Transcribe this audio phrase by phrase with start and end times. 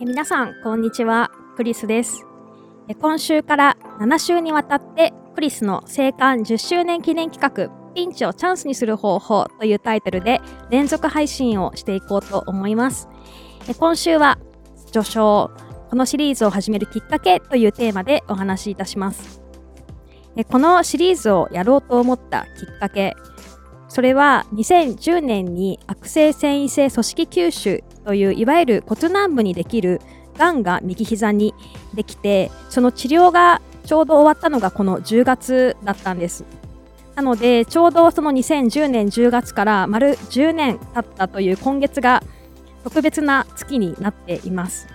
[0.00, 1.32] 皆さん、こんにちは。
[1.56, 2.24] クリスです。
[3.00, 10.40] 今週から7週にわたって、クリスの生誕10周年記念企画、ピンチをチャンスにする方法というタイトルで
[10.70, 13.08] 連続配信をしていこうと思います。
[13.80, 14.38] 今週は、
[14.92, 15.50] 序章、
[15.90, 19.42] このシリーズを始めるきっかけというテーマでお話しいたします。
[20.48, 23.16] このシリーズをやろうと思ったきっかけ、
[23.88, 30.00] それは2010年に悪性繊維性組織吸収といういわゆる骨軟部にできる
[30.38, 31.54] がんが右膝に
[31.92, 36.46] できてその治療がちょうど終わったのがこの10月だったんです。
[37.16, 42.22] なのでちょうどその2010年10月から丸10年経ったという今月が
[42.82, 44.88] 特別な月になっています。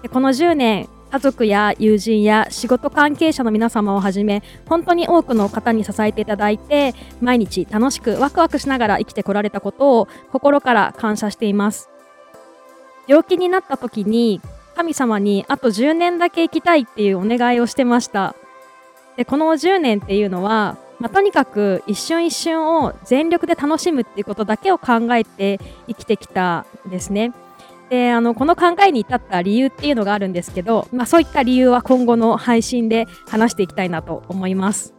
[0.00, 11.90] でこの10年家族や友人や仕事関係者の皆様をはじめ本当に多くの方に支えていただいて毎日楽しくワクワクしながら生きてこられたことを心から感謝しています。
[13.06, 14.40] 病気になった時に
[14.74, 18.34] 神様にあと10年だけ生きたいっていうお願いをしてました。
[19.16, 27.32] でこの10年っていうのは、まあ、とにかく一瞬一瞬を全力で楽しむっていうことだけを考えて生きてきたんですね。
[27.88, 34.92] であのこの考えに至った理由っていうのがあるんですけど、まあ、そういった理由は今後の配信で話していきたいなと思います。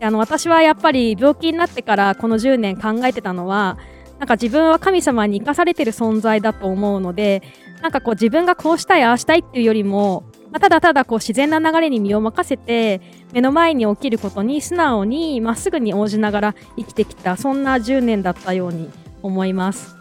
[0.00, 3.78] であの私はやっぱり病気になってからこの10年考えてたのは
[4.22, 7.42] なんか自分は神様に生かされてる存在だと思うので
[7.80, 13.00] なんかこう自分がこうしたいああしたいっていうよりも、まあ、ただただこう自然な流れに身を任せて
[13.32, 18.90] 目の前に起きることに素直にまっすぐに応じながら生きてきたそんな10年だったように
[19.22, 19.96] 思います。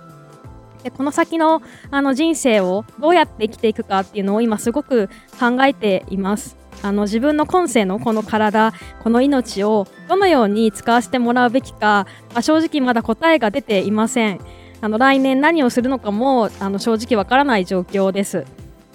[0.84, 6.61] でこの先のあの人生をどうやって生きていくかっていうのを今すごく考えています。
[6.84, 14.40] あの自分の今世のこの体この命をどのように使わせてもらうべきか、まあ、正直まだ答えが出ていません。
[14.84, 18.46] あの来年何をするのかもあの正直わからない状況です。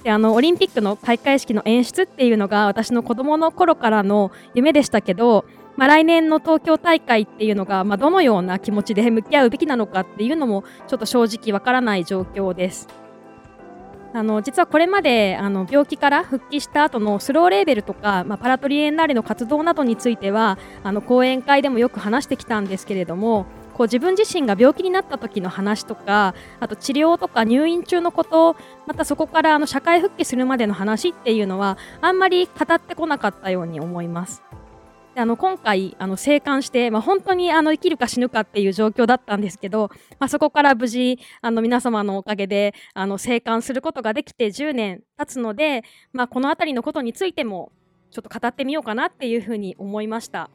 [0.03, 5.45] であのオリンピックの開会式の演出っていうのが私の子供の頃からの夢でしたけど、
[5.77, 12.89] まあ、来年の東京大会っていうのが、まあ、どのような気持ちで向き合うべきなのかっていうのもちょっと正直わからない状況です。
[14.17, 23.45] あの実はこれまであの病気から復帰した後のスローレーベルとか、まあ、パラトリエンナーレの活動などについてはあの講演会でもよく話してきたんですけれども
[23.75, 28.57] こう自分自身が病気になった時の話とかあと治療とか入院中のこと
[28.87, 34.43] またそこからあの社会復帰するまでの話っていうのはあんまり語ってこなかったように思います。
[35.19, 39.89] あの今回あの生還して、まあ、本当にあの生きるか死ぬかっていう状況だったんですけど、
[40.19, 47.73] まあ、そこから無事あの皆様のおかげであの生還することができて10年経つので、まあ、この辺りのことについても
[48.11, 50.51] ちょっと語ってみようかなっていうふうに思いました。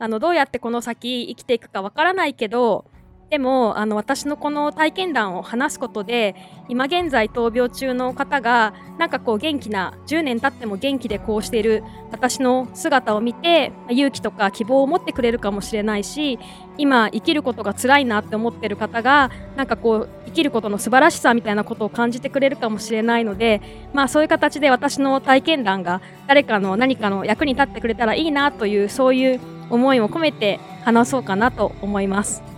[0.00, 2.86] あのどうやってこの先生きていくかわからないけど
[3.30, 6.34] でもあの私のこの体験談を話すことで
[6.68, 16.40] 今現在闘病中の方がなんかこう元気な10年経っても元気でこうしている私の姿を見て勇気とか希望を持ってくれるかもしれないし
[16.76, 29.40] 今生きることが辛いなって思ってる方がなんかこう生きることの素晴らしさみたいなことを感じてくれるかもしれないのでまあそういう形で私の体験談が誰かの何かの役に立ってくれたらいいなというそういう
[29.70, 32.49] 思いも込めて話そうかなと思います。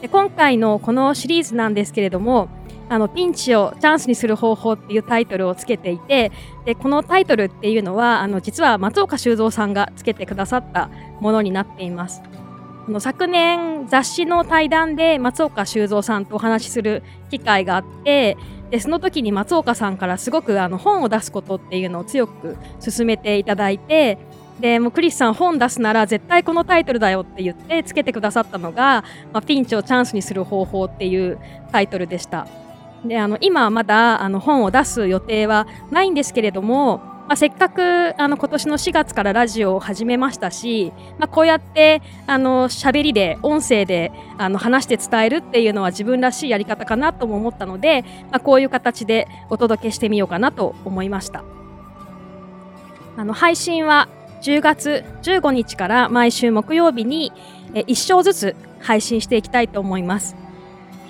[0.00, 2.48] で今回のこのシリーズなんですけれども
[2.88, 6.30] あのピンチをチャンスにする方法っていうタイトルをつけていて
[6.64, 10.90] でこのタイトルっていうのはあの実は松岡修造さんがつけてくださった
[11.20, 12.22] ものになっています。
[12.86, 18.36] あの昨年雑誌の対談で松岡修造さんとお話しする機会があって
[18.70, 24.18] でその時に松岡さんからすごくあの本を出すことっていうのを強く勧めていただいて
[24.60, 31.38] でもうクリスさん本出すなら絶対このタイトルだよって言ってつけてくださったのが、まあ、ピンチをチャンスにする方法っていう
[31.72, 32.46] タイトルでした。
[33.04, 51.44] であの今はまだあの本を出す予定はないんですけれども、まあ、せっかくあの今年の4月からラジオを始めましたし、まあ、こうやってあの喋りで音声であの話して伝えるっていうのは自分らしいやり方かなとも思ったので、まあ、こういう形でお届けしてみようかなと思いました。
[53.18, 54.08] あの配信は
[54.42, 57.32] 10月15日から毎週木曜日に
[57.72, 60.36] 1章ずつ配信していきたいと思います。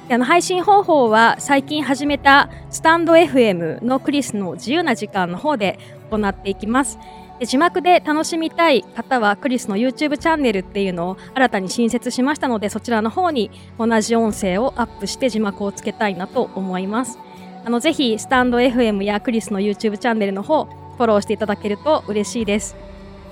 [0.08, 5.80] あの配信方法は最近始めたスタンド FM のクリスの自由な時間の方で
[6.10, 6.98] 行っていきます。
[7.40, 17.18] で字幕で楽しみたい方はクリスの YouTube チャンネルっていうのを新たに新設しましたのでそちらの方に同じ音声をアップして字幕をつけたいなと思います。
[17.64, 22.76] あのぜひスタンド FM やクリスの YouTube チャンネルの方フォローしていただけると嬉しいです。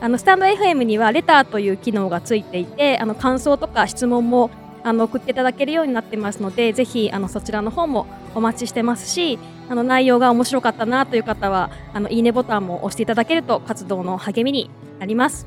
[0.04, 4.50] あのスタンド FM にはレターという機能がついていてあの感想とか質問も
[4.82, 9.38] あの送っていただけるようになってますのでぜひあのそちらの方もお待ちしてますし
[9.70, 14.68] あの内容が面白かったなという方はあのいいねボタンも押していただけると活動の励みに
[14.98, 15.46] なります。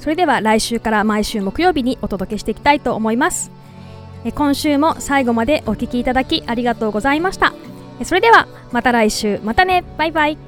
[0.00, 3.52] それでは来週から毎週木曜日にお届けしていきたいと思います。
[4.34, 7.54] 今週も最後までお聴きいただきありがとうございました。
[8.02, 9.38] それではまた来週。
[9.44, 9.84] またね。
[9.96, 10.47] バイバイ。